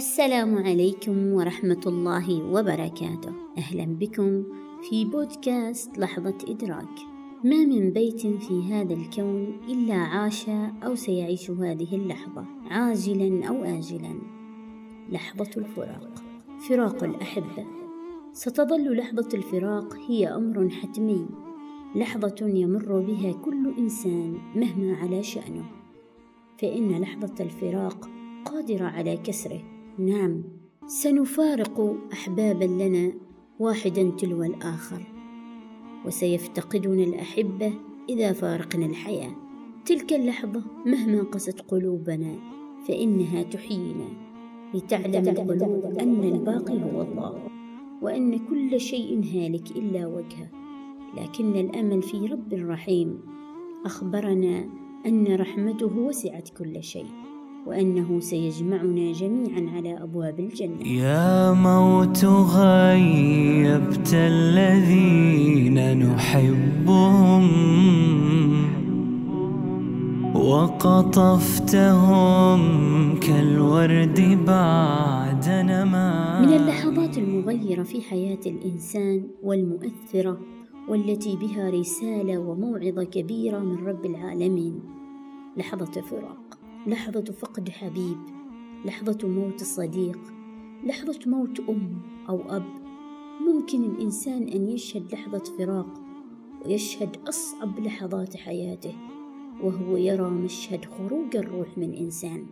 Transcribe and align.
السلام 0.00 0.58
عليكم 0.58 1.32
ورحمة 1.32 1.80
الله 1.86 2.42
وبركاته. 2.52 3.32
أهلا 3.58 3.84
بكم 3.84 4.44
في 4.82 5.04
بودكاست 5.04 5.98
لحظة 5.98 6.34
إدراك. 6.48 6.96
ما 7.44 7.64
من 7.64 7.90
بيت 7.90 8.20
في 8.20 8.62
هذا 8.62 8.94
الكون 8.94 9.60
إلا 9.68 9.94
عاش 9.94 10.48
أو 10.84 10.94
سيعيش 10.94 11.50
هذه 11.50 11.94
اللحظة 11.96 12.44
عاجلا 12.70 13.48
أو 13.48 13.64
آجلا. 13.64 14.14
لحظة 15.10 15.50
الفراق. 15.56 16.22
فراق 16.68 17.04
الأحبة 17.04 17.66
ستظل 18.32 18.96
لحظة 18.96 19.28
الفراق 19.34 19.96
هي 20.08 20.28
أمر 20.28 20.68
حتمي. 20.70 21.26
لحظة 21.94 22.48
يمر 22.48 23.00
بها 23.00 23.32
كل 23.32 23.74
إنسان 23.78 24.38
مهما 24.56 24.96
على 24.96 25.22
شأنه. 25.22 25.64
فإن 26.58 27.00
لحظة 27.00 27.34
الفراق 27.44 28.08
قادرة 28.44 28.84
على 28.84 29.16
كسره. 29.16 29.79
نعم. 29.98 30.42
سنفارق 30.86 31.96
احبابا 32.12 32.64
لنا 32.64 33.12
واحدا 33.58 34.10
تلو 34.10 34.42
الآخر 34.42 35.06
وسيفتقدنا 36.06 37.02
الأحبة 37.02 37.72
إذا 38.08 38.32
فارقنا 38.32 38.86
الحياة. 38.86 39.30
تلك 39.86 40.12
اللحظة 40.12 40.62
مهما 40.86 41.22
قست 41.22 41.60
قلوبنا 41.60 42.36
فإنها 42.88 43.42
تحيينا 43.42 44.08
لتعلم 44.74 45.28
القلوب 45.28 45.98
أن 46.00 46.24
الباقي 46.24 46.82
هو 46.82 47.02
الله 47.02 47.48
وأن 48.02 48.38
كل 48.38 48.80
شيء 48.80 49.18
هالك 49.18 49.70
إلا 49.70 50.06
وجهه. 50.06 50.50
لكن 51.16 51.56
الأمل 51.56 52.02
في 52.02 52.26
رب 52.26 52.52
رحيم 52.52 53.18
أخبرنا 53.84 54.68
أن 55.06 55.36
رحمته 55.36 55.98
وسعت 55.98 56.48
كل 56.48 56.82
شيء. 56.82 57.29
وأنه 57.66 58.20
سيجمعنا 58.20 59.12
جميعا 59.12 59.70
على 59.76 60.02
أبواب 60.02 60.40
الجنة. 60.40 60.86
يا 60.86 61.52
موت 61.52 62.24
غيبت 62.24 64.14
الذين 64.14 65.98
نحبهم 65.98 67.50
وقطفتهم 70.34 72.60
كالورد 73.18 74.38
بعد 74.46 75.48
نما. 75.48 76.40
من 76.40 76.52
اللحظات 76.52 77.18
المغيرة 77.18 77.82
في 77.82 78.00
حياة 78.00 78.40
الإنسان 78.46 79.28
والمؤثرة 79.42 80.40
والتي 80.88 81.36
بها 81.36 81.70
رسالة 81.70 82.38
وموعظة 82.38 83.04
كبيرة 83.04 83.58
من 83.58 83.86
رب 83.86 84.06
العالمين 84.06 84.80
لحظة 85.56 86.00
فراق. 86.00 86.59
لحظة 86.86 87.24
فقد 87.24 87.68
حبيب 87.68 88.16
لحظة 88.84 89.28
موت 89.28 89.62
صديق 89.62 90.18
لحظة 90.84 91.18
موت 91.26 91.60
أم 91.60 92.02
أو 92.28 92.56
أب. 92.56 92.64
ممكن 93.48 93.84
الإنسان 93.84 94.42
أن 94.42 94.68
يشهد 94.68 95.12
لحظة 95.12 95.44
فراق 95.58 96.00
ويشهد 96.64 97.16
أصعب 97.28 97.80
لحظات 97.80 98.36
حياته 98.36 98.94
وهو 99.62 99.96
يرى 99.96 100.30
مشهد 100.30 100.84
خروج 100.84 101.36
الروح 101.36 101.78
من 101.78 101.94
إنسان. 101.94 102.46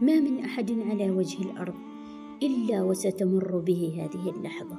ما 0.00 0.20
من 0.20 0.38
أحد 0.38 0.70
على 0.70 1.10
وجه 1.10 1.42
الأرض 1.42 1.74
إلا 2.42 2.82
وستمر 2.82 3.58
به 3.58 3.92
هذه 4.02 4.30
اللحظة. 4.30 4.78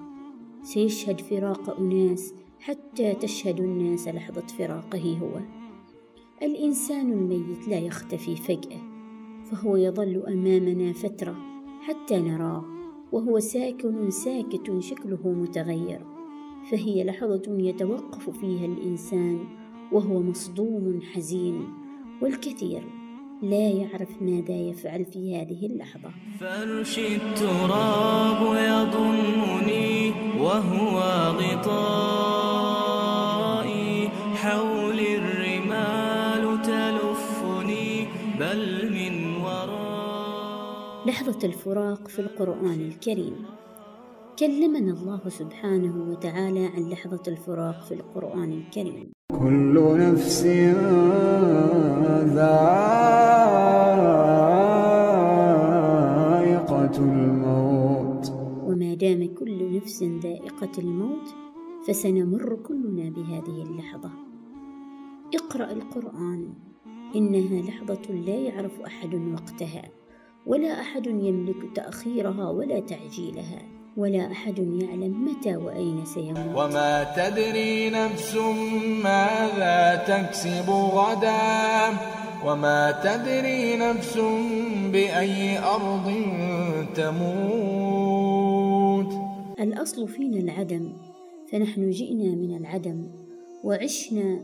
سيشهد 0.64 1.22
فراق 1.22 1.80
أناس 1.80 2.34
حتى 2.60 3.14
تشهد 3.14 3.60
الناس 3.60 4.08
لحظة 4.08 4.48
فراقه 4.48 5.18
هو. 5.18 5.57
الإنسان 6.42 7.12
الميت 7.12 7.68
لا 7.68 7.80
يختفي 7.80 8.36
فجأة 8.36 8.82
فهو 9.52 9.76
يظل 9.76 10.24
أمامنا 10.28 10.94
فترة 10.94 11.36
حتى 11.82 12.18
نراه 12.18 12.66
وهو 13.12 13.40
ساكن 13.40 14.10
ساكت 14.10 14.80
شكله 14.80 15.20
متغير 15.26 16.02
فهي 16.72 17.04
لحظة 17.04 17.58
يتوقف 17.60 18.30
فيها 18.30 18.66
الإنسان 18.66 19.40
وهو 19.92 20.22
مصدوم 20.22 21.02
حزين 21.14 21.64
والكثير 22.22 22.84
لا 23.42 23.70
يعرف 23.70 24.22
ماذا 24.22 24.56
يفعل 24.56 25.06
في 25.06 25.36
هذه 25.36 25.66
اللحظة. 25.66 26.12
فرش 26.40 27.00
التراب 27.00 28.42
يضمني 28.42 30.12
وهو 30.42 31.00
غطائي 31.40 32.07
لحظة 41.28 41.48
الفراق 41.48 42.08
في 42.08 42.20
القرآن 42.20 42.82
الكريم. 42.82 43.36
كلمنا 44.40 44.94
الله 44.94 45.30
سبحانه 45.30 46.12
وتعالى 46.12 46.66
عن 46.66 46.90
لحظة 46.90 47.22
الفراق 47.28 47.84
في 47.84 47.94
القرآن 47.94 48.52
الكريم. 48.52 49.12
كل 49.40 49.98
نفس 50.00 50.44
ذائقة 52.36 52.58
الموت. 56.98 58.32
وما 58.64 58.94
دام 58.94 59.34
كل 59.36 59.76
نفس 59.76 60.04
ذائقة 60.04 60.72
الموت 60.78 61.28
فسنمر 61.88 62.56
كلنا 62.56 63.10
بهذه 63.10 63.64
اللحظة. 63.64 64.12
اقرأ 65.36 65.72
القرآن 65.72 66.54
إنها 67.16 67.62
لحظة 67.62 68.12
لا 68.12 68.36
يعرف 68.36 68.82
أحد 68.82 69.16
وقتها. 69.16 69.97
ولا 70.48 70.82
أحد 70.82 71.08
يملك 71.08 71.76
تأخيرها 71.76 72.50
ولا 72.50 72.80
تعجيلها 72.80 73.62
ولا 73.98 74.32
أحد 74.32 74.60
يعلم 74.60 75.26
متى 75.26 75.56
وأين 75.56 76.06
سيموت. 76.06 76.56
وما 76.56 77.04
تدري 77.04 77.90
نفس 77.90 78.36
ماذا 79.04 79.96
تكسب 80.08 80.70
غدا 80.70 81.98
وما 82.46 82.92
تدري 83.04 83.78
نفس 83.78 84.18
بأي 84.94 85.60
أرض 85.60 86.12
تموت. 86.96 88.08
الأصل 89.60 90.08
فينا 90.08 90.40
العدم 90.40 90.94
فنحن 91.52 91.90
جئنا 91.90 92.36
من 92.36 92.58
العدم 92.58 93.08
وعشنا 93.64 94.44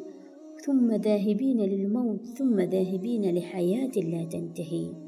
ثم 0.65 0.91
ذاهبين 0.91 1.61
للموت 1.61 2.25
ثم 2.25 2.59
ذاهبين 2.59 3.35
لحياة 3.35 3.91
لا 3.95 4.23
تنتهي. 4.23 5.02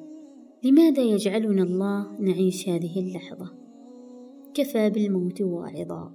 لماذا 0.66 1.04
يجعلنا 1.04 1.64
الله 1.64 2.20
نعيش 2.20 2.70
هذه 2.70 3.00
اللحظة؟ 3.00 3.52
كفى 4.54 4.90
بالموت 4.90 5.42
واعظا 5.42 6.12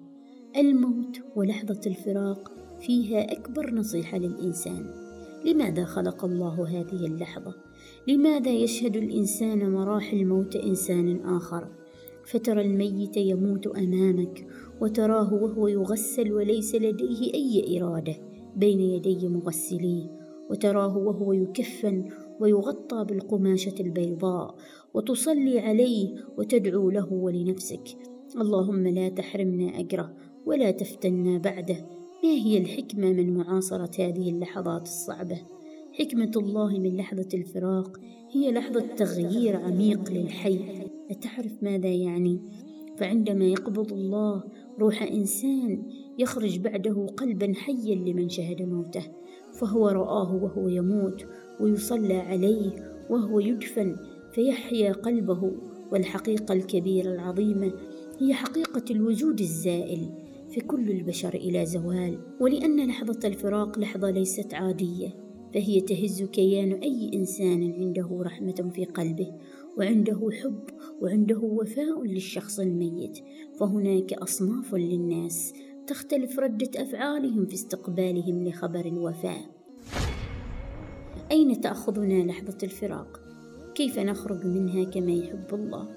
الموت 0.56 1.20
ولحظة 1.36 1.80
الفراق 1.86 2.52
فيها 2.80 3.32
أكبر 3.32 3.74
نصيحة 3.74 4.18
للإنسان. 4.18 4.86
لماذا 5.44 5.84
خلق 5.84 6.24
الله 6.24 6.68
هذه 6.68 7.06
اللحظة؟ 7.06 7.54
لماذا 8.08 8.50
يشهد 8.50 8.96
الإنسان 8.96 9.70
مراحل 9.72 10.24
موت 10.26 10.56
إنسان 10.56 11.20
آخر؟ 11.20 11.68
فترى 12.24 12.60
الميت 12.60 13.16
يموت 13.16 13.66
أمامك 13.66 14.46
وتراه 14.80 15.34
وهو 15.34 15.68
يغسل 15.68 16.32
وليس 16.32 16.74
لديه 16.74 17.34
أي 17.34 17.80
إرادة 17.80 18.14
بين 18.56 18.80
يدي 18.80 19.28
مغسليه 19.28 20.06
وتراه 20.50 20.96
وهو 20.96 21.32
يكفن 21.32 22.08
ويغطى 22.40 23.04
بالقماشة 23.04 23.74
البيضاء 23.80 24.54
وتصلي 24.94 25.58
عليه 25.58 26.14
وتدعو 26.38 26.90
له 26.90 27.12
ولنفسك 27.12 27.96
اللهم 28.40 28.86
لا 28.86 29.08
تحرمنا 29.08 29.80
أجره 29.80 30.16
ولا 30.46 30.70
تفتنا 30.70 31.38
بعده 31.38 31.86
ما 32.24 32.30
هي 32.30 32.58
الحكمة 32.58 33.12
من 33.12 33.34
معاصرة 33.36 33.90
هذه 33.98 34.30
اللحظات 34.30 34.82
الصعبة؟ 34.82 35.38
حكمة 35.92 36.30
الله 36.36 36.78
من 36.78 36.96
لحظة 36.96 37.28
الفراق 37.34 38.00
هي 38.30 38.52
لحظة 38.52 38.86
تغيير 38.96 39.56
عميق 39.56 40.12
للحي 40.12 40.60
أتعرف 41.10 41.62
ماذا 41.62 41.88
يعني؟ 41.88 42.40
فعندما 42.96 43.44
يقبض 43.44 43.92
الله 43.92 44.44
روح 44.78 45.02
إنسان 45.02 45.82
يخرج 46.18 46.58
بعده 46.58 47.06
قلبا 47.06 47.52
حيا 47.54 47.94
لمن 47.94 48.28
شهد 48.28 48.62
موته 48.62 49.04
فهو 49.52 49.88
رآه 49.88 50.34
وهو 50.34 50.68
يموت 50.68 51.26
ويصلى 51.60 52.16
عليه 52.16 52.70
وهو 53.10 53.40
يدفن 53.40 53.96
فيحيا 54.32 54.92
قلبه 54.92 55.52
والحقيقة 55.92 56.52
الكبيرة 56.52 57.14
العظيمة 57.14 57.72
هي 58.18 58.34
حقيقة 58.34 58.84
الوجود 58.90 59.40
الزائل 59.40 60.08
فكل 60.56 60.90
البشر 60.90 61.34
إلى 61.34 61.66
زوال. 61.66 62.18
ولأن 62.40 62.86
لحظة 62.86 63.28
الفراق 63.28 63.78
لحظة 63.78 64.10
ليست 64.10 64.54
عادية 64.54 65.08
فهي 65.54 65.80
تهز 65.80 66.22
كيان 66.22 66.72
أي 66.72 67.10
إنسان 67.14 67.72
عنده 67.72 68.08
رحمة 68.22 68.70
في 68.74 68.84
قلبه 68.84 69.32
وعنده 69.78 70.30
حب 70.42 70.64
وعنده 71.00 71.38
وفاء 71.38 72.02
للشخص 72.02 72.60
الميت. 72.60 73.18
فهناك 73.60 74.12
أصناف 74.12 74.74
للناس 74.74 75.52
تختلف 75.86 76.38
ردة 76.38 76.82
أفعالهم 76.82 77.46
في 77.46 77.54
استقبالهم 77.54 78.48
لخبر 78.48 78.86
الوفاة 78.86 79.59
أين 81.32 81.60
تأخذنا 81.60 82.22
لحظة 82.22 82.58
الفراق؟ 82.62 83.20
كيف 83.74 83.98
نخرج 83.98 84.46
منها 84.46 84.84
كما 84.84 85.12
يحب 85.12 85.46
الله؟ 85.52 85.88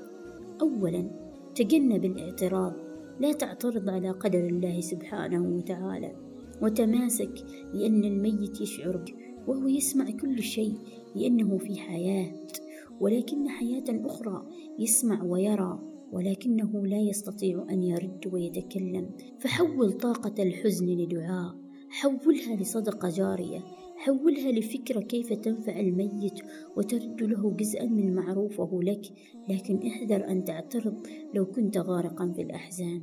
أولا 0.62 1.12
تجنب 1.56 2.06
الاعتراض. 2.06 2.74
لا 3.19 3.33
تعترض 3.33 3.89
على 3.89 4.09
قدر 4.09 4.39
الله 4.47 4.81
سبحانه 4.81 5.57
وتعالى. 5.57 6.15
وتماسك 6.62 7.45
لأن 7.74 8.03
الميت 8.03 8.62
يشعر 8.62 9.06
وهو 9.47 9.68
يسمع 9.68 10.12
كل 10.12 10.44
شيء 10.44 10.75
لأنه 11.15 11.57
في 11.57 11.75
حياة. 11.75 12.33
ولكن 13.00 13.50
حياة 13.50 13.85
أخرى 13.89 14.44
يسمع 14.80 15.24
ويرى 15.24 15.80
ولكنه 16.12 16.85
لا 16.85 17.00
يستطيع 17.00 17.65
أن 17.69 17.83
يرد 17.83 18.30
ويتكلم. 18.31 19.09
فحول 19.39 19.91
طاقة 19.91 20.44
الحزن 20.44 20.85
لدعاء. 20.85 21.56
حولها 21.89 22.56
لصدقة 22.56 23.09
جارية. 23.09 23.63
حولها 24.04 24.52
لفكرة 24.52 25.00
كيف 25.00 25.34
تنفع 25.34 25.80
الميت 25.80 26.40
وترد 26.78 27.24
له 27.24 27.52
جزءا 27.52 27.86
من 27.86 28.16
معروفه 28.16 28.80
لك 28.84 29.02
لكن 29.50 29.88
احذر 29.88 30.28
أن 30.28 30.44
تعترض 30.44 31.08
لو 31.34 31.46
كنت 31.46 31.78
غارقا 31.78 32.34
في 32.36 32.42
الأحزان. 32.42 33.02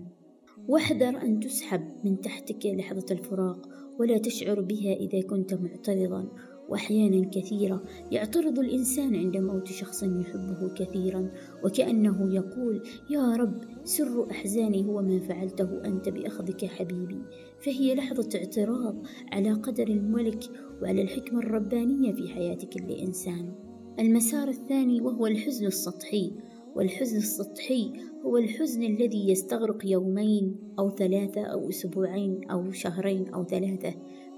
واحذر 0.69 1.23
أن 1.23 1.41
تسحب 1.41 1.81
من 2.05 2.20
تحتك 2.20 2.67
لحظة 2.67 3.06
الفراق 3.11 3.69
ولا 3.99 4.19
تشعر 4.19 4.61
بها 4.61 4.93
إذا 4.93 5.23
كنت 5.23 5.55
معترضا. 5.55 6.29
وأحيانا 6.70 7.31
كثيرة 7.31 7.82
يعترض 8.11 8.58
الإنسان 8.58 9.17
عند 9.17 9.37
موت 9.37 9.67
شخص 9.69 10.02
يحبه 10.02 10.75
كثيرا 10.75 11.31
وكأنه 11.64 12.34
يقول 12.34 12.82
يا 13.11 13.37
رب 13.37 13.58
سر 13.84 14.31
أحزاني 14.31 14.84
هو 14.84 15.02
ما 15.02 15.19
فعلته 15.19 15.84
أنت 15.84 16.08
بأخذك 16.08 16.64
حبيبي. 16.64 17.22
فهي 17.64 17.94
لحظة 17.94 18.38
اعتراض 18.38 18.96
على 19.32 19.52
قدر 19.52 19.88
الملك 19.88 20.44
وعلى 20.82 21.02
الحكمة 21.02 21.38
الربانية 21.38 22.12
في 22.12 22.28
حياه 22.28 22.58
كل 22.73 22.93
انسان 22.93 23.52
المسار 23.99 24.49
الثاني 24.49 25.00
وهو 25.00 25.26
الحزن 25.26 25.66
السطحي 25.66 26.32
والحزن 26.76 27.16
السطحي 27.16 27.93
هو 28.25 28.37
الحزن 28.37 28.82
الذي 28.82 29.31
يستغرق 29.31 29.87
يومين 29.87 30.56
أو 30.78 30.90
ثلاثة 30.90 31.40
أو 31.40 31.69
أسبوعين 31.69 32.50
أو 32.50 32.73
شهرين 32.73 33.28
أو 33.28 33.44
ثلاثة 33.44 33.94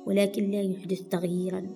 ولكن 0.06 0.50
لا 0.50 0.62
يحدث 0.62 1.02
تغييرا. 1.02 1.66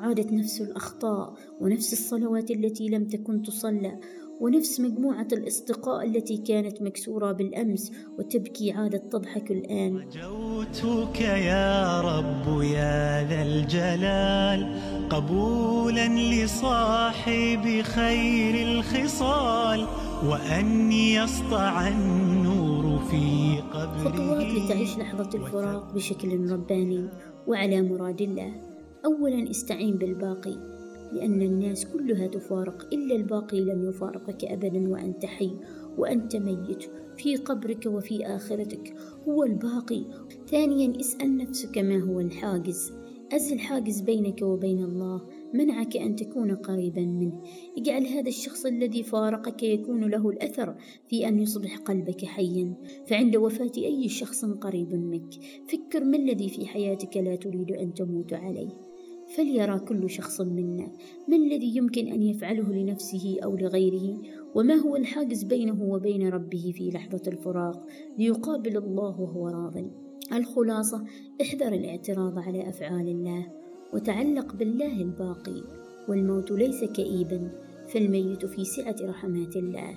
عادت 0.00 0.32
نفس 0.32 0.60
الأخطاء 0.60 1.34
ونفس 1.60 1.92
الصلوات 1.92 2.50
التي 2.50 2.88
لم 2.88 3.04
تكن 3.04 3.42
تصلى 3.42 3.98
ونفس 4.40 4.80
مجموعة 4.80 5.28
الأصدقاء 5.32 6.06
التي 6.06 6.36
كانت 6.36 6.82
مكسورة 6.82 7.32
بالأمس 7.32 7.92
وتبكي 8.18 8.72
عادت 8.72 9.12
تضحك 9.12 9.50
الآن. 9.50 9.96
رجوتك 9.96 11.20
يا 11.20 12.00
رب 12.00 12.62
يا 12.62 13.28
ذا 13.28 13.42
الجلال 13.42 14.80
قبولا 15.10 16.08
لصاحب 16.08 17.82
خير 17.82 18.68
الخصال 18.68 19.86
وأن 20.28 20.92
يسطع 20.92 21.88
النور 21.88 22.98
في 22.98 23.56
قبره 23.72 24.10
خطوات 24.10 24.46
لتعيش 24.46 24.98
لحظة 24.98 25.30
الفراق 25.34 25.94
بشكل 25.94 26.50
رباني 26.50 27.08
وعلى 27.46 27.82
مراد 27.82 28.22
الله. 28.22 28.75
أولا 29.06 29.50
استعين 29.50 29.96
بالباقي 29.96 30.76
لأن 31.12 31.42
الناس 31.42 31.86
كلها 31.86 32.26
تفارق 32.26 32.88
إلا 32.92 33.16
الباقي 33.16 33.60
لم 33.60 33.88
يفارقك 33.88 34.44
أبدا 34.44 34.88
وأنت 34.88 35.26
حي 35.26 35.50
وأنت 35.98 36.36
ميت 36.36 36.84
في 37.16 37.36
قبرك 37.36 37.86
وفي 37.86 38.26
آخرتك. 38.26 38.94
هو 39.28 39.44
الباقي. 39.44 40.04
ثانيا 40.48 41.00
اسأل 41.00 41.36
نفسك 41.36 41.78
ما 41.78 41.98
هو 41.98 42.20
الحاجز. 42.20 42.92
أزل 43.32 43.58
حاجز 43.58 44.00
بينك 44.00 44.42
وبين 44.42 44.84
الله. 44.84 45.22
منعك 45.54 45.96
أن 45.96 46.16
تكون 46.16 46.54
قريبا 46.54 47.00
منه. 47.00 47.42
اجعل 47.78 48.06
هذا 48.06 48.28
الشخص 48.28 48.66
الذي 48.66 49.02
فارقك 49.02 49.62
يكون 49.62 50.10
له 50.10 50.30
الأثر 50.30 50.74
في 51.08 51.28
أن 51.28 51.38
يصبح 51.38 51.76
قلبك 51.76 52.24
حيا. 52.24 52.74
فعند 53.06 53.36
وفاة 53.36 53.72
أي 53.76 54.08
شخص 54.08 54.44
قريب 54.44 54.94
منك 54.94 55.34
فكر 55.68 56.04
ما 56.04 56.16
الذي 56.16 56.48
في 56.48 56.66
حياتك 56.66 57.16
لا 57.16 57.36
تريد 57.36 57.72
أن 57.72 57.94
تموت 57.94 58.32
عليه. 58.32 58.85
فليرى 59.34 59.78
كل 59.78 60.10
شخص 60.10 60.40
منا 60.40 60.90
ما 61.28 61.36
الذي 61.36 61.76
يمكن 61.76 62.08
أن 62.08 62.22
يفعله 62.22 62.72
لنفسه 62.72 63.36
أو 63.44 63.56
لغيره؟ 63.56 64.18
وما 64.54 64.74
هو 64.74 64.96
الحاجز 64.96 65.44
بينه 65.44 65.82
وبين 65.82 66.28
ربه 66.28 66.72
في 66.74 66.90
لحظة 66.90 67.22
الفراق؟ 67.26 67.86
ليقابل 68.18 68.76
الله 68.76 69.20
وهو 69.20 69.48
راض. 69.48 69.90
الخلاصة 70.32 71.04
احذر 71.42 71.72
الاعتراض 71.72 72.38
على 72.38 72.68
أفعال 72.68 73.08
الله. 73.08 73.46
وتعلق 73.92 74.54
بالله 74.54 75.02
الباقي. 75.02 75.62
والموت 76.08 76.50
ليس 76.50 76.84
كئيبا. 76.84 77.50
فالميت 77.88 78.46
في 78.46 78.64
سعة 78.64 78.96
رحمات 79.02 79.56
الله. 79.56 79.94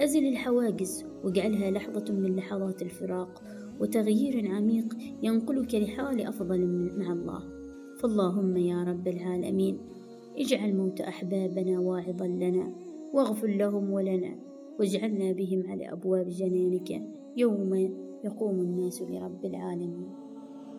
أزل 0.00 0.26
الحواجز 0.26 1.04
واجعلها 1.24 1.70
لحظة 1.70 2.14
من 2.14 2.36
لحظات 2.36 2.82
الفراق. 2.82 3.42
وتغيير 3.80 4.52
عميق 4.52 4.96
ينقلك 5.22 5.74
لحال 5.74 6.20
أفضل 6.20 6.90
مع 6.98 7.12
الله. 7.12 7.55
فاللهم 8.00 8.56
يا 8.56 8.84
رب 8.84 9.08
العالمين 9.08 9.78
اجعل 10.38 10.76
موت 10.76 11.00
أحبابنا 11.00 11.80
واعظا 11.80 12.26
لنا 12.26 12.72
واغفر 13.14 13.48
لهم 13.48 13.90
ولنا 13.90 14.34
واجعلنا 14.78 15.32
بهم 15.32 15.62
على 15.70 15.92
أبواب 15.92 16.28
جنانك 16.28 17.02
يوم 17.36 17.74
يقوم 18.24 18.60
الناس 18.60 19.02
لرب 19.02 19.44
العالمين. 19.44 20.08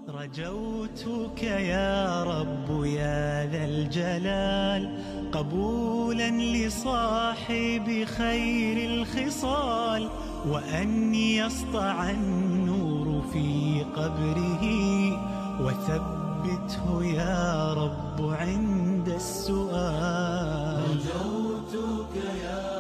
رجوتك 0.08 1.44
يا 1.44 2.24
رب 2.24 2.86
يا 2.86 3.46
ذا 3.52 3.66
الجلال 3.66 5.00
قبولا 5.32 6.32
لصاحب 6.32 8.04
خير 8.04 8.90
الخصال 8.90 10.10
وأن 10.52 11.16
يسطع 11.16 12.10
النور 12.12 13.22
في 13.22 13.84
قبره 13.96 14.64
وثبت 15.66 16.17
ثبته 16.38 17.04
يا 17.04 17.74
رب 17.74 18.22
عند 18.22 19.10
السؤال. 19.10 20.84
رجوتك 20.90 22.16
يا 22.44 22.77